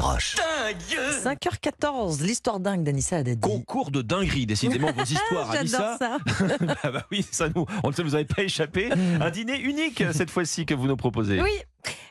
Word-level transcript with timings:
Roche. 0.00 0.36
5h14, 1.24 2.22
l'histoire 2.22 2.60
dingue 2.60 2.82
d'Anissa 2.84 3.16
Haddadi. 3.18 3.40
Concours 3.40 3.90
de 3.90 4.02
dinguerie, 4.02 4.46
décidément 4.46 4.92
vos 4.92 5.02
histoires, 5.02 5.52
J'adore 5.52 5.80
Anissa. 5.80 5.98
ça. 5.98 6.18
bah, 6.60 6.74
bah 6.92 7.06
oui, 7.10 7.26
ça 7.30 7.48
nous, 7.54 7.66
on 7.82 7.90
ne 7.90 8.02
vous 8.02 8.14
avait 8.14 8.24
pas 8.24 8.42
échappé. 8.42 8.90
Un 9.20 9.30
dîner 9.30 9.58
unique 9.58 10.02
cette 10.12 10.30
fois-ci 10.30 10.66
que 10.66 10.74
vous 10.74 10.86
nous 10.86 10.96
proposez. 10.96 11.40
Oui, 11.40 11.50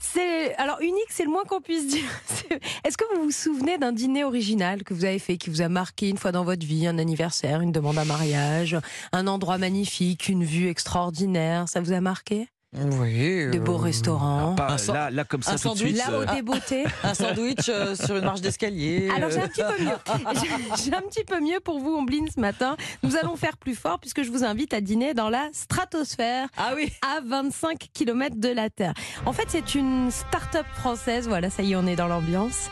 c'est 0.00 0.54
alors 0.56 0.80
unique, 0.80 1.10
c'est 1.10 1.24
le 1.24 1.30
moins 1.30 1.44
qu'on 1.44 1.60
puisse 1.60 1.86
dire. 1.86 2.08
Est-ce 2.84 2.96
que 2.96 3.04
vous 3.14 3.24
vous 3.24 3.30
souvenez 3.30 3.78
d'un 3.78 3.92
dîner 3.92 4.24
original 4.24 4.82
que 4.82 4.94
vous 4.94 5.04
avez 5.04 5.18
fait, 5.18 5.36
qui 5.36 5.50
vous 5.50 5.62
a 5.62 5.68
marqué 5.68 6.08
une 6.08 6.18
fois 6.18 6.32
dans 6.32 6.44
votre 6.44 6.66
vie, 6.66 6.86
un 6.86 6.98
anniversaire, 6.98 7.60
une 7.60 7.72
demande 7.72 7.98
à 7.98 8.04
mariage, 8.04 8.76
un 9.12 9.26
endroit 9.26 9.58
magnifique, 9.58 10.28
une 10.28 10.44
vue 10.44 10.68
extraordinaire, 10.68 11.68
ça 11.68 11.80
vous 11.80 11.92
a 11.92 12.00
marqué? 12.00 12.48
Oui. 12.72 13.50
De 13.50 13.58
beaux 13.58 13.74
euh, 13.74 13.78
restaurants. 13.78 14.54
Pas 14.54 14.70
Un 14.72 14.78
sang- 14.78 14.92
là, 14.92 15.10
là 15.10 15.24
comme 15.24 15.42
ça 15.42 15.52
un 15.52 15.54
tout 15.54 15.58
de 15.58 15.62
sandwich, 15.78 15.96
suite. 15.96 15.96
La 16.06 16.10
euh, 16.12 16.22
haute 16.22 16.34
des 16.34 16.42
beautés. 16.42 16.84
Un 17.02 17.14
sandwich 17.14 17.68
euh, 17.68 17.96
sur 17.96 18.16
une 18.16 18.24
marche 18.24 18.40
d'escalier. 18.40 19.08
Alors 19.16 19.30
j'ai 19.30 19.40
un 19.40 19.48
petit 19.48 19.62
peu 19.62 19.84
mieux. 19.84 19.90
J'ai- 20.84 20.94
un 20.94 21.00
petit 21.02 21.24
peu 21.24 21.40
mieux 21.40 21.58
pour 21.60 21.80
vous, 21.80 21.94
Ombline, 21.96 22.28
ce 22.32 22.38
matin. 22.40 22.76
Nous 23.02 23.16
allons 23.16 23.34
faire 23.36 23.56
plus 23.56 23.74
fort 23.74 23.98
puisque 23.98 24.22
je 24.22 24.30
vous 24.30 24.44
invite 24.44 24.72
à 24.72 24.80
dîner 24.80 25.14
dans 25.14 25.30
la 25.30 25.48
stratosphère 25.52 26.48
Ah 26.56 26.72
oui. 26.76 26.92
à 27.02 27.20
25 27.24 27.88
km 27.92 28.36
de 28.38 28.48
la 28.50 28.70
Terre. 28.70 28.94
En 29.26 29.32
fait, 29.32 29.46
c'est 29.48 29.74
une 29.74 30.10
start-up 30.12 30.66
française. 30.76 31.26
Voilà, 31.26 31.50
ça 31.50 31.62
y 31.62 31.72
est, 31.72 31.76
on 31.76 31.86
est 31.86 31.96
dans 31.96 32.06
l'ambiance. 32.08 32.68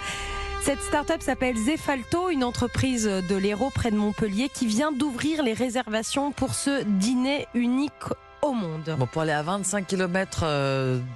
Cette 0.62 0.80
start-up 0.83 1.23
s'appelle 1.23 1.57
Zefalto, 1.57 2.29
une 2.30 2.45
entreprise 2.45 3.05
de 3.05 3.37
l'Hérault 3.37 3.71
près 3.74 3.91
de 3.91 3.96
Montpellier 3.96 4.49
qui 4.52 4.66
vient 4.66 4.93
d'ouvrir 4.93 5.43
les 5.43 5.55
réservations 5.55 6.30
pour 6.30 6.55
ce 6.55 6.83
dîner 6.85 7.46
unique 7.55 7.93
au 8.42 8.52
monde. 8.52 8.95
Bon, 8.98 9.06
pour 9.06 9.23
aller 9.23 9.33
à 9.33 9.42
25 9.42 9.87
km 9.87 10.45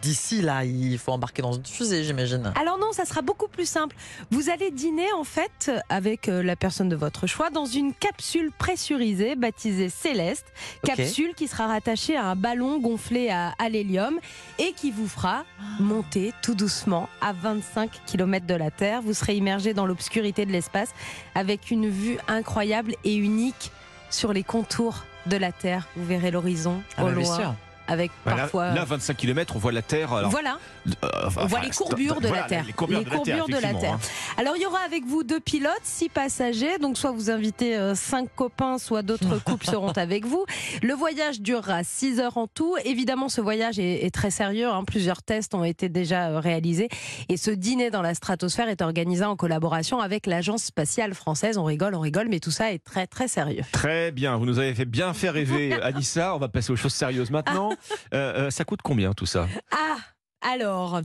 d'ici, 0.02 0.42
là, 0.42 0.64
il 0.64 0.98
faut 0.98 1.12
embarquer 1.12 1.42
dans 1.42 1.52
une 1.52 1.64
fusée, 1.64 2.04
j'imagine. 2.04 2.52
Alors 2.60 2.78
non, 2.78 2.92
ça 2.92 3.04
sera 3.04 3.22
beaucoup 3.22 3.48
plus 3.48 3.66
simple. 3.66 3.96
Vous 4.30 4.50
allez 4.50 4.70
dîner 4.70 5.12
en 5.12 5.24
fait 5.24 5.70
avec 5.88 6.28
euh, 6.28 6.42
la 6.42 6.56
personne 6.56 6.88
de 6.88 6.96
votre 6.96 7.26
choix 7.26 7.50
dans 7.50 7.66
une 7.66 7.94
capsule 7.94 8.50
pressurisée 8.56 9.36
baptisée 9.36 9.88
Céleste, 9.88 10.46
capsule 10.84 11.34
qui 11.34 11.48
sera 11.48 11.66
rattachée 11.66 12.16
à 12.16 12.26
un 12.26 12.36
ballon 12.36 12.78
gonflé 12.78 13.30
à, 13.30 13.54
à 13.58 13.68
l'hélium 13.68 14.18
et 14.58 14.72
qui 14.72 14.90
vous 14.90 15.08
fera 15.08 15.44
monter 15.80 16.32
tout 16.42 16.54
doucement 16.54 17.08
à 17.20 17.32
25 17.32 17.90
km 18.06 18.46
de 18.46 18.54
la 18.54 18.70
Terre. 18.70 19.02
Vous 19.02 19.14
serez 19.14 19.36
immergé 19.36 19.74
dans 19.74 19.86
l'obscurité 19.86 20.46
de 20.46 20.52
l'espace 20.52 20.90
avec 21.34 21.70
une 21.70 21.88
vue 21.88 22.18
incroyable 22.28 22.94
et 23.04 23.14
unique 23.14 23.70
sur 24.12 24.32
les 24.32 24.44
contours 24.44 25.04
de 25.26 25.36
la 25.36 25.52
Terre. 25.52 25.88
Vous 25.96 26.04
verrez 26.04 26.30
l'horizon 26.30 26.82
Ah 26.96 27.04
au 27.04 27.06
bah, 27.06 27.12
loin. 27.12 27.56
Avec 27.88 28.10
bah, 28.24 28.32
là, 28.32 28.36
parfois... 28.42 28.72
là, 28.72 28.84
25 28.84 29.16
km, 29.16 29.56
on 29.56 29.58
voit 29.58 29.72
la 29.72 29.82
Terre. 29.82 30.12
Alors, 30.12 30.30
voilà. 30.30 30.58
euh, 30.86 31.08
enfin, 31.26 31.42
On 31.44 31.46
voit 31.46 31.60
les 31.60 31.70
courbures 31.70 32.20
de 32.20 32.28
voilà, 32.28 32.42
la 32.42 32.48
Terre. 32.48 32.64
Les 32.66 32.72
courbures, 32.72 33.00
de, 33.00 33.52
la 33.60 33.74
Terre, 33.74 33.94
hein. 33.94 34.00
Alors 34.36 34.56
il 34.56 34.62
y 34.62 34.66
aura 34.66 34.80
avec 34.80 35.04
vous 35.04 35.22
deux 35.22 35.40
pilotes, 35.40 35.72
six 35.82 36.08
passagers. 36.08 36.78
Donc 36.78 36.98
soit 36.98 37.12
vous 37.12 37.30
invitez 37.30 37.76
euh, 37.76 37.94
cinq 37.94 38.28
copains, 38.34 38.78
soit 38.78 39.02
d'autres 39.02 39.38
couples 39.44 39.66
seront 39.66 39.92
avec 39.92 40.24
vous. 40.26 40.44
Le 40.82 40.94
voyage 40.94 41.40
durera 41.40 41.84
six 41.84 42.20
heures 42.20 42.36
en 42.36 42.46
tout. 42.46 42.76
Évidemment, 42.84 43.28
ce 43.28 43.40
voyage 43.40 43.78
est, 43.78 44.04
est 44.04 44.10
très 44.14 44.30
sérieux. 44.30 44.68
hein. 44.68 44.84
Plusieurs 44.86 45.22
tests 45.22 45.54
ont 45.54 45.64
été 45.64 45.88
déjà 45.88 46.28
euh, 46.28 46.40
réalisés. 46.40 46.88
Et 47.28 47.36
ce 47.36 47.50
dîner 47.50 47.90
dans 47.90 48.02
la 48.02 48.14
stratosphère 48.14 48.68
est 48.68 48.82
organisé 48.82 49.24
en 49.24 49.36
collaboration 49.36 50.00
avec 50.00 50.26
l'agence 50.26 50.64
spatiale 50.64 51.14
française. 51.14 51.58
On 51.58 51.64
rigole, 51.64 51.94
on 51.94 52.00
rigole, 52.00 52.28
mais 52.28 52.40
tout 52.40 52.50
ça 52.50 52.72
est 52.72 52.78
très 52.82 53.06
très 53.06 53.28
sérieux. 53.28 53.62
Très 53.72 54.10
bien, 54.12 54.36
vous 54.36 54.46
nous 54.46 54.58
avez 54.58 54.74
fait 54.74 54.84
bien 54.84 55.12
faire 55.14 55.34
rêver, 55.34 55.72
Anissa. 55.82 56.34
On 56.34 56.38
va 56.38 56.48
passer 56.48 56.72
aux 56.72 56.76
choses 56.76 56.94
sérieuses 56.94 57.30
maintenant. 57.30 57.71
Euh, 58.14 58.46
euh, 58.46 58.50
ça 58.50 58.64
coûte 58.64 58.80
combien 58.82 59.12
tout 59.12 59.26
ça? 59.26 59.46
Ah, 59.70 59.96
alors, 60.44 61.00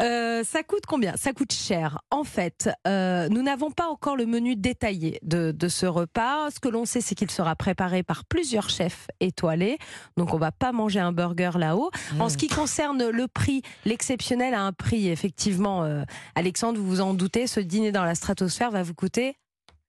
euh, 0.00 0.44
ça 0.44 0.62
coûte 0.62 0.84
combien? 0.86 1.16
Ça 1.16 1.32
coûte 1.32 1.52
cher. 1.52 1.98
En 2.10 2.22
fait, 2.24 2.70
euh, 2.86 3.28
nous 3.28 3.42
n'avons 3.42 3.70
pas 3.72 3.88
encore 3.88 4.16
le 4.16 4.26
menu 4.26 4.54
détaillé 4.54 5.18
de, 5.22 5.50
de 5.50 5.68
ce 5.68 5.86
repas. 5.86 6.50
Ce 6.52 6.60
que 6.60 6.68
l'on 6.68 6.84
sait, 6.84 7.00
c'est 7.00 7.14
qu'il 7.16 7.30
sera 7.30 7.56
préparé 7.56 8.02
par 8.04 8.24
plusieurs 8.24 8.70
chefs 8.70 9.08
étoilés. 9.18 9.76
Donc, 10.16 10.32
on 10.34 10.38
va 10.38 10.52
pas 10.52 10.70
manger 10.72 11.00
un 11.00 11.10
burger 11.12 11.50
là-haut. 11.56 11.90
En 12.20 12.28
ce 12.28 12.36
qui 12.36 12.46
concerne 12.48 13.08
le 13.10 13.26
prix, 13.28 13.62
l'exceptionnel 13.84 14.54
a 14.54 14.62
un 14.62 14.72
prix, 14.72 15.08
effectivement. 15.08 15.82
euh, 15.82 16.04
Alexandre, 16.36 16.78
vous 16.78 16.86
vous 16.86 17.00
en 17.00 17.12
doutez, 17.14 17.46
ce 17.48 17.60
dîner 17.60 17.90
dans 17.92 18.04
la 18.04 18.14
stratosphère 18.14 18.70
va 18.70 18.82
vous 18.84 18.94
coûter 18.94 19.36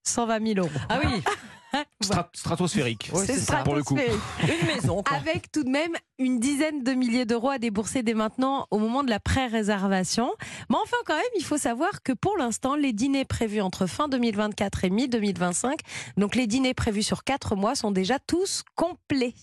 120 0.06 0.54
000 0.56 0.60
euros. 0.66 0.80
Ah 0.90 1.00
oui, 1.04 1.22
Strat- 2.04 2.30
Stratosphérique, 2.34 3.10
Ouais, 3.14 3.26
c'est 3.26 3.38
ça. 3.38 3.58
pour 3.64 3.76
le 3.76 3.84
coup. 3.84 3.98
une 3.98 4.68
maison. 4.68 5.04
Quoi. 5.04 5.18
Avec 5.18 5.52
tout 5.52 5.64
de 5.64 5.70
même 5.70 5.94
une 6.20 6.40
dizaine 6.40 6.84
de 6.84 6.92
milliers 6.94 7.26
d'euros 7.26 7.50
à 7.50 7.58
débourser 7.58 8.04
dès 8.04 8.14
maintenant 8.14 8.68
au 8.72 8.78
moment 8.80 9.04
de 9.04 9.10
la 9.10 9.20
pré-réservation. 9.20 10.32
Mais 10.70 10.76
enfin, 10.82 10.98
quand 11.06 11.16
même, 11.16 11.24
il 11.38 11.44
faut 11.44 11.58
savoir 11.58 12.04
que 12.04 12.14
pour 12.14 12.38
l'instant, 12.38 12.76
les 12.76 12.94
dîners 12.94 13.26
prévus 13.26 13.62
entre 13.62 13.86
fin 13.88 14.08
2024 14.08 14.86
et 14.86 14.90
mi-2025, 14.90 15.80
donc 16.18 16.36
les 16.36 16.48
dîners 16.48 16.74
prévus 16.74 17.04
sur 17.04 17.24
quatre 17.24 17.56
mois, 17.56 17.76
sont 17.76 17.92
déjà 17.92 18.20
tous 18.20 18.64
complets. 18.76 19.34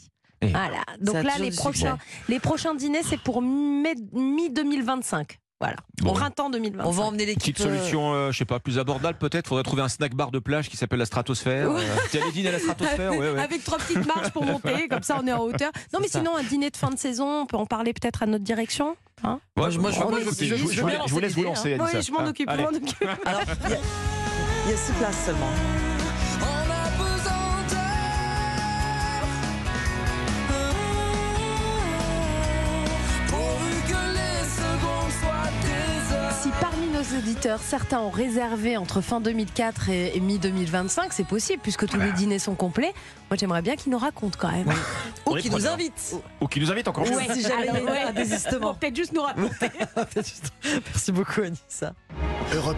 Et 0.40 0.48
Voilà. 0.48 0.84
Donc 1.00 1.14
là, 1.24 1.32
les 1.40 1.50
prochains, 1.50 1.98
les 2.28 2.38
prochains 2.38 2.74
dîners, 2.74 3.02
c'est 3.02 3.20
pour 3.20 3.42
mai- 3.42 3.94
mi-2025. 4.12 5.38
Voilà. 5.60 5.76
Bon. 6.02 6.10
Au 6.10 6.12
printemps 6.12 6.50
2025. 6.50 6.86
On 6.86 6.90
va 6.92 7.02
emmener 7.02 7.26
l'équipe. 7.26 7.56
Petite 7.56 7.58
solution, 7.58 8.14
euh, 8.14 8.30
je 8.30 8.38
sais 8.38 8.44
pas, 8.44 8.60
plus 8.60 8.78
abordable 8.78 9.18
peut-être. 9.18 9.48
Faudrait 9.48 9.64
trouver 9.64 9.82
un 9.82 9.88
snack 9.88 10.14
bar 10.14 10.30
de 10.30 10.38
plage 10.38 10.68
qui 10.68 10.76
s'appelle 10.76 11.00
la 11.00 11.04
stratosphère. 11.06 11.68
Ouais. 11.72 11.82
Euh, 12.14 12.30
dîner 12.32 12.50
à 12.50 12.52
la 12.52 12.58
stratosphère 12.60 13.10
ouais, 13.10 13.32
ouais. 13.32 13.40
Avec 13.40 13.64
trois 13.64 13.78
petites 13.78 14.06
marches 14.06 14.30
pour 14.30 14.44
monter, 14.44 14.86
comme 14.90 15.02
ça 15.02 15.18
on 15.20 15.26
est 15.26 15.32
en 15.32 15.40
hauteur. 15.42 15.72
Non, 15.92 15.98
mais 16.00 16.06
ça. 16.08 16.20
sinon, 16.20 16.36
un 16.36 16.44
dîner 16.44 16.70
de 16.70 16.76
fin 16.76 16.90
de 16.90 16.98
saison, 16.98 17.42
on 17.42 17.46
peut 17.46 17.56
en 17.56 17.66
parler 17.66 17.92
peut-être 17.92 18.22
à 18.22 18.26
notre 18.26 18.44
direction 18.44 18.96
hein 19.24 19.40
Ouais, 19.56 19.62
Moi, 19.62 19.70
je- 19.70 19.78
moi, 19.80 19.90
je- 19.90 19.98
je- 19.98 20.30
je- 20.30 20.44
je- 20.44 20.54
je- 20.54 20.56
je 20.56 20.72
je 20.76 20.80
veux 20.82 20.90
vous- 21.08 21.18
laisse 21.18 21.34
vous 21.34 21.42
lancer 21.42 21.74
Anissa. 21.74 21.98
Oui, 21.98 22.04
je 22.06 22.12
m'en 22.12 22.18
Ah, 22.20 22.28
occupe. 22.28 22.48
Alors, 22.50 22.70
y, 22.72 22.76
il 22.76 24.70
y 24.70 24.74
a 24.74 24.76
six 24.76 24.92
places 24.92 25.24
seulement. 25.26 25.50
Auditeurs, 37.38 37.60
certains 37.62 38.00
ont 38.00 38.10
réservé 38.10 38.76
entre 38.76 39.00
fin 39.00 39.20
2004 39.20 39.90
et, 39.90 40.16
et 40.16 40.20
mi-2025, 40.20 41.08
c'est 41.10 41.26
possible 41.26 41.60
puisque 41.62 41.86
tous 41.86 41.98
les 42.00 42.10
dîners 42.12 42.40
sont 42.40 42.56
complets. 42.56 42.92
Moi, 43.30 43.36
j'aimerais 43.38 43.62
bien 43.62 43.76
qu'ils 43.76 43.92
nous 43.92 43.98
racontent 43.98 44.36
quand 44.40 44.50
même. 44.50 44.66
Ou 44.68 44.72
On 45.32 45.36
est 45.36 45.42
qui 45.42 45.50
nous 45.50 45.56
preneurs. 45.58 45.74
invite. 45.74 46.16
Ou 46.40 46.48
qui 46.48 46.58
nous 46.60 46.70
invite 46.72 46.88
encore. 46.88 47.04
Ouais. 47.04 47.28
Si 47.32 47.42
jamais 47.42 47.62
il 47.62 47.66
y 47.66 47.68
a 47.68 47.74
Alors, 47.74 47.90
ouais. 47.90 48.02
un 48.02 48.12
désistement. 48.12 48.74
Peut-être 48.74 48.96
juste 48.96 49.12
nous 49.12 49.22
raconter. 49.22 49.70
Merci 50.64 51.12
beaucoup, 51.12 51.42
Anissa. 51.42 51.92